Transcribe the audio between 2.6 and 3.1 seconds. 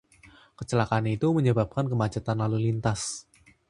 lintas.